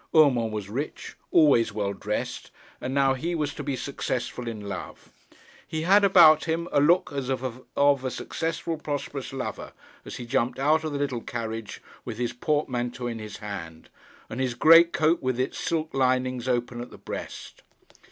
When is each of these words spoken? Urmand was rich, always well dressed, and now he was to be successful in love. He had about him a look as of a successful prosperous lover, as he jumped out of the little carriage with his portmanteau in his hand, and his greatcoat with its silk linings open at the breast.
Urmand 0.15 0.51
was 0.51 0.67
rich, 0.67 1.15
always 1.29 1.71
well 1.73 1.93
dressed, 1.93 2.49
and 2.81 2.91
now 2.91 3.13
he 3.13 3.35
was 3.35 3.53
to 3.53 3.61
be 3.61 3.75
successful 3.75 4.47
in 4.47 4.59
love. 4.67 5.11
He 5.67 5.83
had 5.83 6.03
about 6.03 6.45
him 6.45 6.67
a 6.71 6.81
look 6.81 7.11
as 7.13 7.29
of 7.29 7.67
a 8.03 8.09
successful 8.09 8.77
prosperous 8.77 9.31
lover, 9.31 9.73
as 10.03 10.15
he 10.15 10.25
jumped 10.25 10.57
out 10.57 10.83
of 10.83 10.91
the 10.93 10.97
little 10.97 11.21
carriage 11.21 11.83
with 12.03 12.17
his 12.17 12.33
portmanteau 12.33 13.05
in 13.05 13.19
his 13.19 13.37
hand, 13.37 13.89
and 14.27 14.39
his 14.39 14.55
greatcoat 14.55 15.21
with 15.21 15.39
its 15.39 15.59
silk 15.59 15.93
linings 15.93 16.47
open 16.47 16.81
at 16.81 16.89
the 16.89 16.97
breast. 16.97 17.61